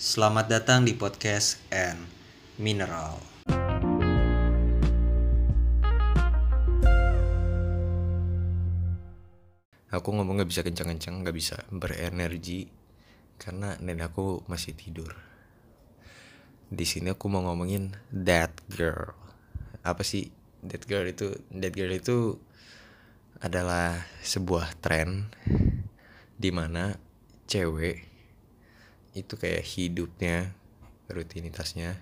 Selamat 0.00 0.48
datang 0.48 0.88
di 0.88 0.96
podcast 0.96 1.60
and 1.68 2.00
Mineral. 2.56 3.20
Aku 9.92 10.08
ngomong 10.16 10.40
gak 10.40 10.48
bisa 10.48 10.64
kencang-kencang, 10.64 11.20
gak 11.20 11.36
bisa 11.36 11.68
berenergi 11.68 12.72
karena 13.36 13.76
nenek 13.76 14.16
aku 14.16 14.40
masih 14.48 14.72
tidur. 14.72 15.12
Di 16.72 16.88
sini 16.88 17.12
aku 17.12 17.28
mau 17.28 17.44
ngomongin 17.44 17.92
that 18.08 18.56
girl. 18.72 19.12
Apa 19.84 20.00
sih 20.00 20.32
that 20.64 20.88
girl 20.88 21.04
itu? 21.04 21.36
That 21.52 21.76
girl 21.76 21.92
itu 21.92 22.40
adalah 23.44 24.08
sebuah 24.24 24.80
tren 24.80 25.28
di 26.40 26.48
mana 26.48 26.96
cewek 27.44 28.09
itu 29.14 29.34
kayak 29.34 29.66
hidupnya 29.66 30.54
rutinitasnya 31.10 31.98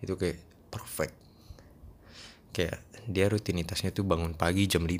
itu 0.00 0.14
kayak 0.16 0.40
perfect. 0.72 1.16
Kayak 2.54 2.80
dia 3.08 3.26
rutinitasnya 3.28 3.92
tuh 3.92 4.04
bangun 4.04 4.32
pagi 4.36 4.68
jam 4.68 4.84
5 4.84 4.96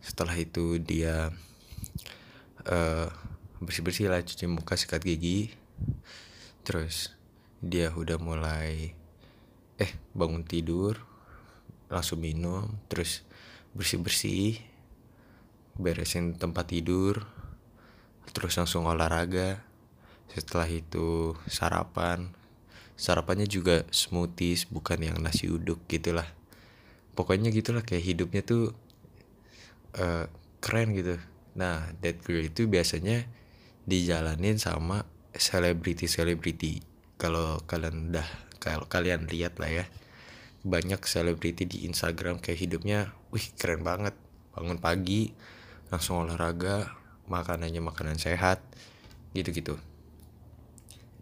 setelah 0.00 0.36
itu 0.36 0.80
dia 0.80 1.28
uh, 2.68 3.08
bersih-bersih 3.60 4.08
lah 4.08 4.20
cuci 4.24 4.44
muka 4.48 4.76
sikat 4.76 5.04
gigi. 5.04 5.52
Terus 6.64 7.12
dia 7.60 7.92
udah 7.92 8.16
mulai 8.16 8.96
eh 9.80 9.92
bangun 10.12 10.44
tidur 10.44 11.00
langsung 11.88 12.20
minum 12.20 12.68
terus 12.86 13.24
bersih-bersih 13.72 14.60
beresin 15.80 16.36
tempat 16.36 16.68
tidur 16.68 17.24
terus 18.30 18.54
langsung 18.60 18.84
olahraga 18.84 19.69
setelah 20.34 20.68
itu 20.70 21.34
sarapan. 21.50 22.30
Sarapannya 23.00 23.48
juga 23.48 23.88
smoothies 23.88 24.68
bukan 24.68 25.00
yang 25.00 25.16
nasi 25.24 25.48
uduk 25.48 25.80
gitulah. 25.88 26.28
Pokoknya 27.16 27.48
gitulah 27.48 27.80
kayak 27.80 28.04
hidupnya 28.04 28.44
tuh 28.44 28.76
uh, 29.96 30.28
keren 30.60 30.92
gitu. 30.92 31.16
Nah 31.56 31.90
that 32.04 32.20
girl 32.22 32.44
itu 32.44 32.68
biasanya 32.68 33.24
dijalanin 33.88 34.60
sama 34.60 35.08
selebriti 35.32 36.06
selebriti 36.06 36.84
kalau 37.16 37.58
kalian 37.64 38.12
udah 38.12 38.28
kalau 38.60 38.84
kalian 38.86 39.24
lihat 39.26 39.56
lah 39.56 39.72
ya 39.82 39.84
banyak 40.60 41.00
selebriti 41.08 41.64
di 41.64 41.88
Instagram 41.88 42.36
kayak 42.36 42.60
hidupnya 42.60 43.16
wih 43.32 43.48
keren 43.56 43.80
banget. 43.80 44.12
Bangun 44.52 44.76
pagi 44.76 45.32
langsung 45.88 46.28
olahraga 46.28 46.92
makanannya 47.32 47.80
makanan 47.80 48.20
sehat 48.20 48.60
gitu-gitu 49.32 49.78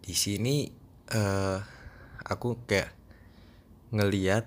di 0.03 0.15
sini 0.15 0.69
uh, 1.13 1.59
aku 2.25 2.63
kayak 2.65 2.91
ngeliat 3.89 4.45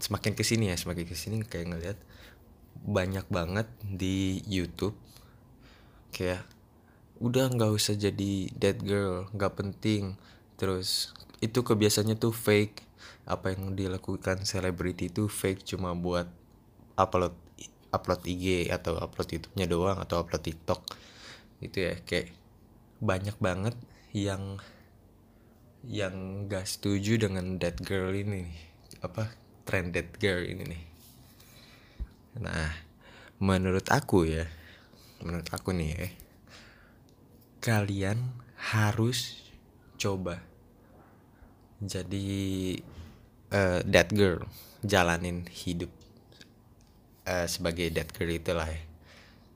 semakin 0.00 0.32
ke 0.32 0.42
sini 0.42 0.72
ya 0.72 0.76
semakin 0.80 1.04
ke 1.06 1.14
sini 1.14 1.44
kayak 1.44 1.66
ngeliat 1.76 1.98
banyak 2.80 3.26
banget 3.28 3.68
di 3.84 4.40
YouTube. 4.48 4.96
Kayak 6.10 6.48
udah 7.20 7.52
nggak 7.52 7.72
usah 7.76 7.94
jadi 7.94 8.48
dead 8.56 8.80
girl 8.80 9.28
nggak 9.36 9.54
penting. 9.60 10.16
Terus 10.56 11.12
itu 11.44 11.60
kebiasaannya 11.60 12.16
tuh 12.16 12.32
fake. 12.32 12.88
Apa 13.28 13.54
yang 13.54 13.76
dilakukan 13.76 14.42
selebriti 14.42 15.12
itu 15.12 15.30
fake 15.30 15.62
cuma 15.62 15.94
buat 15.94 16.26
upload 16.98 17.36
upload 17.90 18.22
IG 18.26 18.70
atau 18.70 18.98
upload 18.98 19.28
YouTube-nya 19.38 19.66
doang 19.68 19.98
atau 20.00 20.22
upload 20.24 20.42
TikTok. 20.42 20.80
Itu 21.60 21.84
ya 21.84 21.94
kayak 22.02 22.32
banyak 23.00 23.36
banget 23.38 23.76
yang 24.12 24.58
yang 25.86 26.46
gak 26.50 26.68
setuju 26.68 27.16
dengan 27.16 27.56
dead 27.56 27.76
girl 27.80 28.12
ini 28.12 28.48
apa? 29.00 29.32
Trend 29.64 29.96
dead 29.96 30.10
girl 30.20 30.44
ini 30.44 30.64
nih. 30.66 30.84
Nah 32.40 32.90
menurut 33.40 33.88
aku 33.88 34.28
ya 34.28 34.44
menurut 35.24 35.48
aku 35.48 35.72
nih 35.72 35.96
ya 35.96 36.08
kalian 37.60 38.36
harus 38.56 39.40
coba 39.96 40.44
jadi 41.80 42.28
uh, 43.52 43.80
dead 43.84 44.08
girl 44.12 44.44
jalanin 44.84 45.48
hidup 45.48 45.88
uh, 47.24 47.48
sebagai 47.48 47.88
dead 47.88 48.08
girl 48.12 48.28
itulah 48.32 48.68
ya. 48.68 48.80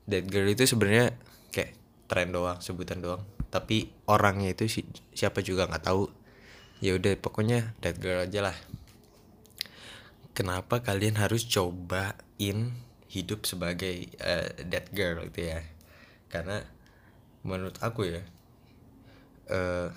Dead 0.05 0.25
girl 0.25 0.49
itu 0.49 0.65
sebenarnya 0.65 1.13
kayak 1.53 1.77
tren 2.09 2.33
doang 2.33 2.57
sebutan 2.61 3.01
doang. 3.01 3.21
Tapi 3.53 3.93
orangnya 4.09 4.53
itu 4.53 4.65
si 4.65 4.81
siapa 5.13 5.45
juga 5.45 5.69
nggak 5.69 5.85
tahu 5.85 6.09
ya 6.83 6.95
udah 6.95 7.15
pokoknya 7.19 7.75
dead 7.79 7.99
girl 7.99 8.23
aja 8.23 8.51
lah. 8.51 8.57
Kenapa 10.35 10.83
kalian 10.83 11.15
harus 11.15 11.47
cobain 11.47 12.75
hidup 13.07 13.47
sebagai 13.47 14.11
uh, 14.19 14.51
dead 14.67 14.87
girl 14.91 15.23
itu 15.23 15.47
ya? 15.47 15.63
Karena 16.27 16.59
menurut 17.45 17.77
aku 17.79 18.09
ya 18.09 18.21
uh, 19.53 19.93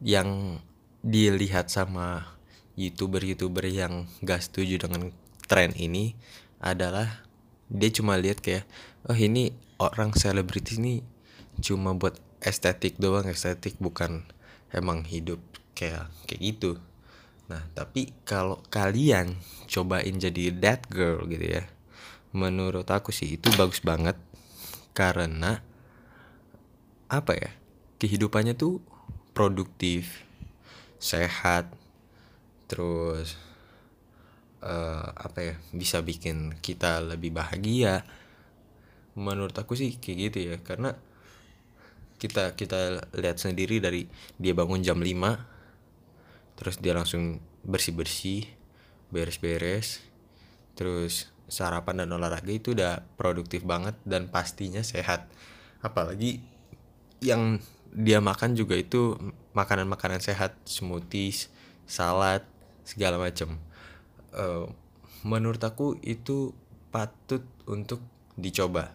yang 0.00 0.60
dilihat 1.04 1.68
sama 1.68 2.36
youtuber-youtuber 2.76 3.68
yang 3.68 4.08
gak 4.24 4.40
setuju 4.40 4.88
dengan 4.88 5.12
tren 5.44 5.76
ini 5.76 6.16
adalah 6.60 7.24
dia 7.68 7.92
cuma 7.92 8.16
lihat 8.16 8.40
kayak 8.40 8.64
oh 9.08 9.16
ini 9.16 9.52
orang 9.76 10.16
selebriti 10.16 10.80
ini 10.80 11.04
cuma 11.60 11.92
buat 11.92 12.16
estetik 12.40 12.96
doang 12.96 13.28
estetik 13.28 13.76
bukan 13.76 14.24
emang 14.70 15.06
hidup 15.06 15.40
kayak 15.74 16.10
kayak 16.26 16.40
gitu. 16.42 16.78
Nah 17.50 17.66
tapi 17.74 18.14
kalau 18.22 18.62
kalian 18.70 19.38
cobain 19.66 20.16
jadi 20.18 20.54
that 20.54 20.86
girl 20.90 21.26
gitu 21.26 21.60
ya 21.60 21.64
menurut 22.30 22.86
aku 22.86 23.10
sih 23.10 23.38
itu 23.38 23.50
bagus 23.58 23.82
banget. 23.82 24.14
Karena 24.94 25.62
apa 27.10 27.32
ya 27.34 27.50
kehidupannya 27.98 28.54
tuh 28.54 28.78
produktif 29.34 30.22
sehat 31.02 31.74
terus 32.70 33.34
uh, 34.62 35.10
apa 35.10 35.38
ya 35.42 35.54
bisa 35.74 35.98
bikin 36.04 36.54
kita 36.62 37.02
lebih 37.02 37.34
bahagia. 37.34 38.06
Menurut 39.18 39.56
aku 39.58 39.74
sih 39.74 39.98
kayak 39.98 40.18
gitu 40.30 40.38
ya 40.54 40.56
karena 40.62 40.94
kita 42.20 42.52
kita 42.52 43.08
lihat 43.16 43.40
sendiri 43.40 43.80
dari 43.80 44.04
dia 44.36 44.52
bangun 44.52 44.84
jam 44.84 45.00
5 45.00 46.60
terus 46.60 46.76
dia 46.76 46.92
langsung 46.92 47.40
bersih-bersih 47.64 48.44
beres-beres 49.08 50.04
terus 50.76 51.32
sarapan 51.50 52.06
dan 52.06 52.14
olahraga 52.14 52.54
itu 52.54 52.72
udah 52.72 53.02
produktif 53.18 53.66
banget 53.66 53.98
dan 54.06 54.30
pastinya 54.30 54.80
sehat. 54.86 55.26
Apalagi 55.82 56.38
yang 57.20 57.58
dia 57.90 58.22
makan 58.22 58.54
juga 58.54 58.78
itu 58.78 59.18
makanan-makanan 59.52 60.22
sehat 60.22 60.54
smoothies 60.62 61.50
salad 61.90 62.46
segala 62.86 63.18
macam 63.18 63.58
uh, 64.30 64.70
menurut 65.26 65.58
aku 65.60 65.98
itu 66.06 66.54
patut 66.94 67.42
untuk 67.66 67.98
dicoba. 68.38 68.94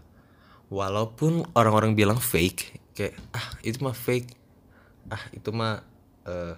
Walaupun 0.72 1.46
orang-orang 1.54 1.94
bilang 1.94 2.18
fake 2.18 2.85
kayak 2.96 3.14
ah 3.36 3.48
itu 3.62 3.78
mah 3.84 3.94
fake. 3.94 4.32
Ah 5.12 5.22
itu 5.36 5.52
mah 5.52 5.84
uh, 6.26 6.56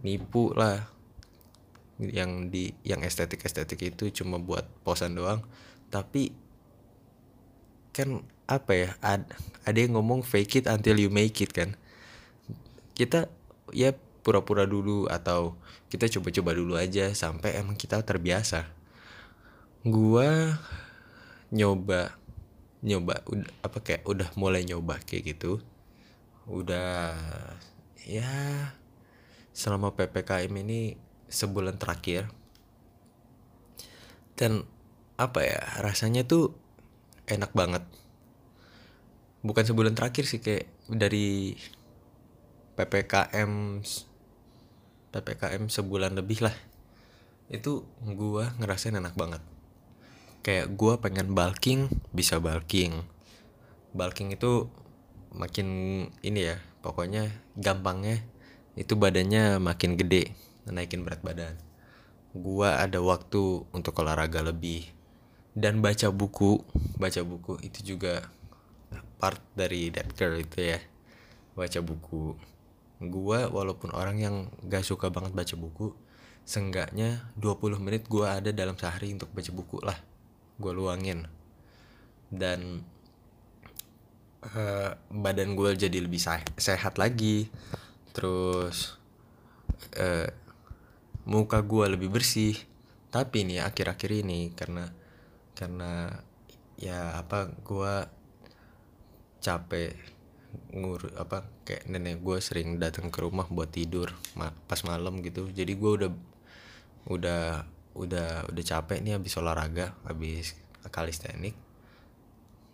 nipu 0.00 0.54
lah. 0.54 0.86
Yang 1.98 2.30
di 2.52 2.64
yang 2.86 3.02
estetik 3.02 3.42
estetik 3.42 3.82
itu 3.82 4.22
cuma 4.22 4.38
buat 4.38 4.64
posan 4.86 5.18
doang. 5.18 5.42
Tapi 5.90 6.30
kan 7.90 8.22
apa 8.46 8.72
ya 8.72 8.90
ad, 9.02 9.26
ada 9.66 9.78
yang 9.80 9.98
ngomong 9.98 10.22
fake 10.22 10.62
it 10.62 10.66
until 10.70 10.96
you 10.96 11.10
make 11.10 11.36
it 11.42 11.50
kan? 11.50 11.74
Kita 12.94 13.26
ya 13.74 13.92
pura-pura 14.22 14.64
dulu 14.64 15.10
atau 15.10 15.58
kita 15.90 16.10
coba-coba 16.18 16.50
dulu 16.54 16.74
aja 16.78 17.10
sampai 17.14 17.58
emang 17.58 17.74
kita 17.74 18.02
terbiasa. 18.02 18.70
Gua 19.86 20.58
nyoba 21.54 22.18
nyoba 22.84 23.24
udah 23.28 23.48
apa 23.64 23.78
kayak 23.80 24.02
udah 24.04 24.28
mulai 24.36 24.64
nyoba 24.64 25.00
kayak 25.04 25.36
gitu 25.36 25.64
udah 26.46 27.16
ya 28.06 28.70
selama 29.50 29.96
ppkm 29.98 30.52
ini 30.62 30.94
sebulan 31.26 31.80
terakhir. 31.80 32.30
Dan 34.38 34.62
apa 35.16 35.40
ya 35.42 35.60
rasanya 35.82 36.28
tuh 36.28 36.54
enak 37.26 37.50
banget. 37.56 37.82
Bukan 39.42 39.64
sebulan 39.64 39.96
terakhir 39.96 40.28
sih 40.28 40.44
kayak 40.44 40.68
dari 40.86 41.56
ppkm 42.76 43.82
ppkm 45.10 45.62
sebulan 45.66 46.14
lebih 46.14 46.44
lah. 46.44 46.54
Itu 47.48 47.88
gua 48.04 48.52
ngerasain 48.60 48.94
enak 48.94 49.16
banget 49.16 49.55
kayak 50.46 50.78
gua 50.78 51.02
pengen 51.02 51.34
bulking 51.34 51.90
bisa 52.14 52.38
bulking. 52.38 53.02
Bulking 53.90 54.30
itu 54.30 54.70
makin 55.34 55.66
ini 56.22 56.54
ya 56.54 56.62
pokoknya 56.86 57.34
gampangnya 57.58 58.22
itu 58.78 58.94
badannya 58.94 59.58
makin 59.58 59.98
gede 59.98 60.30
naikin 60.70 61.02
berat 61.02 61.26
badan. 61.26 61.58
Gua 62.30 62.78
ada 62.78 63.02
waktu 63.02 63.66
untuk 63.74 63.98
olahraga 63.98 64.46
lebih. 64.46 64.86
Dan 65.50 65.82
baca 65.82 66.14
buku 66.14 66.62
baca 66.94 67.26
buku 67.26 67.58
itu 67.66 67.96
juga 67.96 68.22
part 69.18 69.42
dari 69.58 69.90
that 69.90 70.14
girl 70.14 70.38
itu 70.38 70.62
ya 70.62 70.78
baca 71.58 71.82
buku. 71.82 72.38
Gua 73.02 73.50
walaupun 73.50 73.90
orang 73.98 74.22
yang 74.22 74.34
gak 74.62 74.86
suka 74.86 75.10
banget 75.10 75.34
baca 75.34 75.52
buku 75.58 75.92
Seenggaknya 76.46 77.34
20 77.36 77.82
menit 77.82 78.06
gua 78.06 78.38
ada 78.38 78.54
dalam 78.54 78.78
sehari 78.78 79.10
untuk 79.10 79.34
baca 79.34 79.50
buku 79.50 79.82
lah 79.82 79.98
Gua 80.56 80.72
luangin. 80.72 81.28
Dan 82.26 82.82
uh, 84.42 84.90
Badan 85.12 85.54
gue 85.54 85.70
jadi 85.78 85.98
lebih 86.02 86.20
sehat 86.56 86.96
lagi. 86.98 87.48
Terus 88.12 88.96
uh, 90.00 90.28
Muka 91.26 91.58
gua 91.62 91.90
lebih 91.90 92.10
bersih. 92.10 92.54
Tapi 93.10 93.46
nih 93.46 93.62
akhir-akhir 93.62 94.10
ini 94.26 94.52
Karena 94.52 94.86
Karena 95.54 96.10
Ya 96.76 97.16
apa 97.16 97.48
Gua 97.64 98.04
Capek 99.40 100.16
ngur 100.72 101.12
apa 101.20 101.44
kayak 101.68 101.84
nenek 101.90 102.24
gue 102.24 102.38
sering 102.40 102.80
datang 102.80 103.12
ke 103.12 103.18
rumah 103.20 103.46
buat 103.48 103.70
tidur 103.70 104.12
ma 104.38 104.52
pas 104.68 104.80
malam 104.82 105.20
gitu. 105.20 105.48
Jadi 105.52 105.72
gue 105.76 105.92
udah 106.02 106.10
udah 107.06 107.44
udah 107.96 108.52
udah 108.52 108.64
capek 108.64 109.00
nih 109.00 109.16
habis 109.16 109.34
olahraga 109.40 109.96
habis 110.04 110.54
kalistenik. 110.92 111.56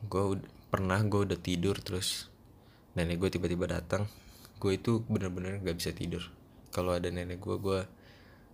Gue 0.06 0.42
pernah 0.69 0.98
gue 1.06 1.30
udah 1.30 1.38
tidur 1.38 1.78
terus 1.78 2.28
nenek 2.98 3.22
gue 3.22 3.30
tiba-tiba 3.38 3.70
datang. 3.70 4.10
Gue 4.58 4.76
itu 4.78 5.06
bener-bener 5.06 5.62
nggak 5.62 5.76
bisa 5.78 5.90
tidur. 5.94 6.26
Kalau 6.74 6.92
ada 6.92 7.08
nenek 7.08 7.38
gue 7.38 7.56
gue 7.56 7.80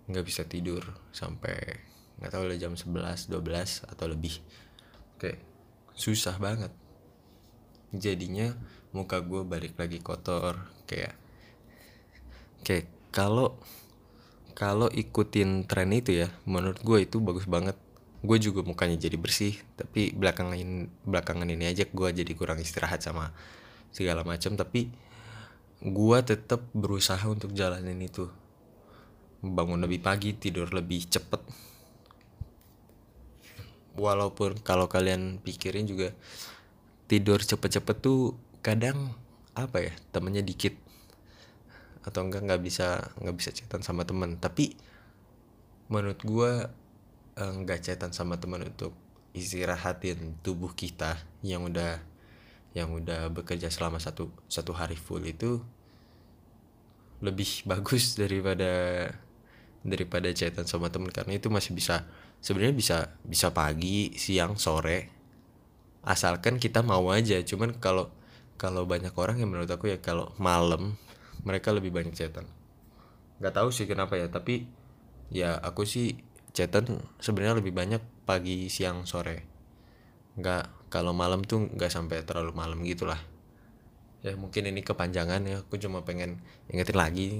nggak 0.08 0.24
bisa 0.24 0.44
tidur 0.48 0.84
sampai 1.12 1.56
nggak 2.18 2.32
tahu 2.32 2.44
lah 2.48 2.56
jam 2.58 2.76
11 2.76 3.32
12 3.32 3.88
atau 3.88 4.06
lebih. 4.06 4.34
Kayak 5.16 5.40
susah 5.96 6.36
banget. 6.36 6.70
Jadinya 7.90 8.52
muka 8.92 9.20
gue 9.24 9.44
balik 9.44 9.76
lagi 9.80 10.00
kotor 10.00 10.56
kayak 10.88 11.16
kayak 12.64 12.88
kalau 13.12 13.56
kalau 14.58 14.90
ikutin 14.90 15.70
tren 15.70 15.94
itu 15.94 16.26
ya 16.26 16.34
menurut 16.42 16.82
gue 16.82 17.06
itu 17.06 17.22
bagus 17.22 17.46
banget. 17.46 17.78
Gue 18.18 18.42
juga 18.42 18.66
mukanya 18.66 18.98
jadi 18.98 19.14
bersih 19.14 19.54
tapi 19.78 20.10
belakangan 20.10 20.58
belakangan 21.06 21.46
ini 21.46 21.70
aja 21.70 21.86
gue 21.86 22.08
jadi 22.10 22.32
kurang 22.34 22.58
istirahat 22.58 22.98
sama 22.98 23.30
segala 23.94 24.26
macam. 24.26 24.58
Tapi 24.58 24.90
gue 25.78 26.18
tetap 26.26 26.66
berusaha 26.74 27.22
untuk 27.30 27.54
jalanin 27.54 28.02
itu. 28.02 28.26
Bangun 29.46 29.78
lebih 29.78 30.02
pagi 30.02 30.34
tidur 30.34 30.74
lebih 30.74 31.06
cepet. 31.06 31.38
Walaupun 33.94 34.58
kalau 34.66 34.90
kalian 34.90 35.38
pikirin 35.38 35.86
juga 35.86 36.10
tidur 37.06 37.38
cepet-cepet 37.38 37.96
tuh 38.02 38.34
kadang 38.58 39.14
apa 39.54 39.86
ya 39.86 39.94
temennya 40.10 40.42
dikit 40.42 40.87
atau 42.08 42.24
enggak 42.24 42.48
nggak 42.48 42.62
bisa 42.64 43.12
nggak 43.20 43.36
bisa 43.36 43.50
chatan 43.52 43.84
sama 43.84 44.08
teman 44.08 44.40
tapi 44.40 44.72
menurut 45.92 46.20
gue 46.24 46.52
eh, 47.36 47.52
nggak 47.62 47.84
chatan 47.84 48.16
sama 48.16 48.40
teman 48.40 48.64
untuk 48.64 48.96
istirahatin 49.36 50.40
tubuh 50.40 50.72
kita 50.72 51.20
yang 51.44 51.68
udah 51.68 52.00
yang 52.72 52.92
udah 52.92 53.28
bekerja 53.32 53.68
selama 53.68 54.00
satu 54.00 54.32
satu 54.48 54.72
hari 54.72 54.96
full 54.96 55.24
itu 55.24 55.60
lebih 57.20 57.62
bagus 57.70 58.16
daripada 58.16 59.06
daripada 59.82 60.28
chatan 60.34 60.66
sama 60.66 60.90
teman 60.90 61.12
karena 61.14 61.38
itu 61.38 61.48
masih 61.48 61.72
bisa 61.72 62.04
sebenarnya 62.42 62.74
bisa 62.74 62.96
bisa 63.22 63.54
pagi 63.54 64.14
siang 64.18 64.58
sore. 64.58 65.14
Asalkan 66.02 66.56
kita 66.56 66.80
mau 66.82 67.10
aja. 67.12 67.38
Cuman 67.42 67.78
kalau 67.78 68.10
kalau 68.58 68.86
banyak 68.88 69.14
orang 69.14 69.38
yang 69.38 69.50
menurut 69.54 69.70
aku 69.70 69.92
ya 69.92 69.98
kalau 70.02 70.34
malam 70.40 70.98
mereka 71.48 71.72
lebih 71.72 71.88
banyak 71.88 72.12
chatan. 72.12 72.44
Nggak 73.40 73.54
tahu 73.56 73.72
sih 73.72 73.88
kenapa 73.88 74.20
ya 74.20 74.28
tapi 74.28 74.68
ya 75.32 75.56
aku 75.56 75.88
sih 75.88 76.20
chatan 76.52 77.00
sebenarnya 77.16 77.64
lebih 77.64 77.72
banyak 77.72 78.04
pagi 78.28 78.68
siang 78.68 79.08
sore. 79.08 79.48
Nggak 80.36 80.92
kalau 80.92 81.16
malam 81.16 81.40
tuh 81.48 81.72
nggak 81.72 81.88
sampai 81.88 82.20
terlalu 82.28 82.52
malam 82.52 82.84
gitulah. 82.84 83.18
Ya 84.20 84.36
mungkin 84.36 84.68
ini 84.68 84.84
kepanjangan 84.84 85.40
ya 85.48 85.64
aku 85.64 85.80
cuma 85.80 86.04
pengen 86.04 86.44
ingetin 86.68 86.98
lagi. 87.00 87.30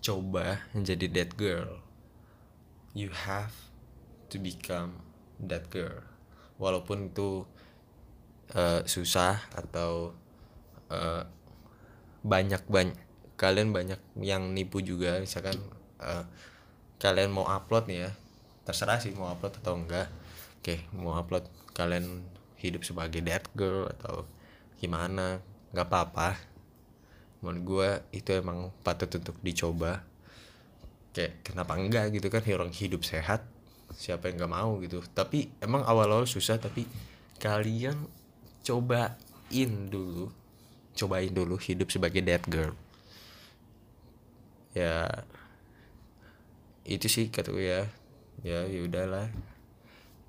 Coba 0.00 0.64
menjadi 0.72 1.06
that 1.12 1.30
girl. 1.36 1.84
You 2.96 3.12
have 3.12 3.52
to 4.32 4.40
become 4.40 5.04
that 5.36 5.68
girl. 5.68 6.00
Walaupun 6.56 7.12
itu 7.12 7.44
uh, 8.54 8.80
susah 8.86 9.44
atau 9.52 10.16
uh, 10.88 11.22
banyak 12.20 12.62
banyak 12.68 12.98
kalian 13.40 13.72
banyak 13.72 14.00
yang 14.20 14.52
nipu 14.52 14.84
juga 14.84 15.16
misalkan 15.16 15.56
uh, 15.96 16.28
kalian 17.00 17.32
mau 17.32 17.48
upload 17.48 17.88
nih 17.88 18.04
ya 18.04 18.10
terserah 18.68 19.00
sih 19.00 19.16
mau 19.16 19.32
upload 19.32 19.56
atau 19.64 19.74
enggak. 19.74 20.12
Oke 20.60 20.84
mau 20.92 21.16
upload 21.16 21.48
kalian 21.72 22.20
hidup 22.60 22.84
sebagai 22.84 23.24
dead 23.24 23.40
girl 23.56 23.88
atau 23.88 24.28
gimana 24.76 25.40
nggak 25.72 25.88
apa-apa. 25.88 26.36
Menurut 27.40 27.62
gue 27.64 27.90
itu 28.20 28.30
emang 28.36 28.68
patut 28.84 29.08
untuk 29.16 29.40
dicoba. 29.40 30.04
Kayak 31.16 31.40
kenapa 31.42 31.80
enggak 31.80 32.12
gitu 32.12 32.28
kan 32.28 32.44
orang 32.44 32.70
hidup 32.70 33.02
sehat 33.02 33.42
siapa 33.96 34.28
yang 34.28 34.44
nggak 34.44 34.52
mau 34.52 34.76
gitu. 34.84 35.00
Tapi 35.16 35.48
emang 35.64 35.82
awal-awal 35.88 36.28
susah 36.28 36.60
tapi 36.60 36.84
kalian 37.40 37.96
cobain 38.60 39.72
dulu 39.88 40.39
cobain 41.00 41.32
dulu 41.32 41.56
hidup 41.56 41.88
sebagai 41.88 42.20
dead 42.20 42.44
girl. 42.44 42.76
Ya 44.76 45.24
itu 46.84 47.08
sih 47.08 47.32
kata 47.32 47.56
ya. 47.56 47.88
Ya 48.44 48.68
ya 48.68 48.80
udahlah. 48.84 49.32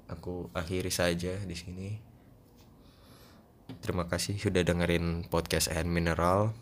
Aku 0.07 0.47
akhiri 0.55 0.91
saja 0.91 1.35
di 1.43 1.55
sini. 1.55 1.99
Terima 3.83 4.07
kasih 4.07 4.39
sudah 4.39 4.63
dengerin 4.63 5.27
podcast 5.27 5.71
and 5.71 5.91
mineral. 5.91 6.55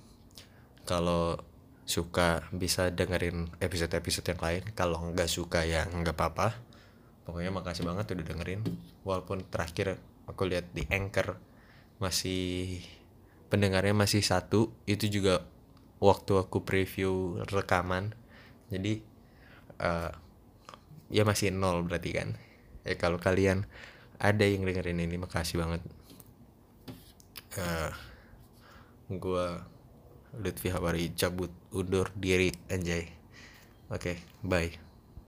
Kalau 0.86 1.38
suka 1.90 2.46
bisa 2.54 2.94
dengerin 2.94 3.50
episode-episode 3.58 4.26
yang 4.30 4.42
lain. 4.42 4.64
Kalau 4.78 5.02
nggak 5.10 5.30
suka 5.30 5.66
ya 5.66 5.90
nggak 5.90 6.14
apa-apa. 6.14 6.58
Pokoknya 7.26 7.50
makasih 7.54 7.86
banget 7.86 8.14
udah 8.14 8.26
dengerin. 8.26 8.62
Walaupun 9.06 9.46
terakhir 9.50 9.98
aku 10.30 10.46
lihat 10.46 10.70
di 10.74 10.86
anchor 10.94 11.42
masih 11.98 12.82
pendengarnya 13.50 13.98
masih 13.98 14.22
satu 14.22 14.72
itu 14.86 15.10
juga 15.10 15.44
waktu 16.00 16.40
aku 16.40 16.64
preview 16.64 17.44
rekaman. 17.50 18.16
Jadi 18.70 19.02
uh, 19.82 20.14
ya 21.10 21.26
masih 21.26 21.52
nol 21.52 21.84
berarti 21.84 22.10
kan. 22.16 22.30
Ya 22.88 22.96
kalau 22.96 23.20
kalian 23.20 23.66
ada 24.22 24.46
yang 24.46 24.64
dengerin 24.64 25.04
ini 25.04 25.18
makasih 25.20 25.60
banget. 25.60 25.82
Uh, 27.58 27.92
gua 29.18 29.66
Lutfi 30.38 30.70
Habari 30.70 31.12
cabut 31.18 31.50
undur 31.74 32.14
diri 32.14 32.54
anjay. 32.70 33.10
Oke 33.90 34.14
okay, 34.14 34.18
bye 34.46 34.89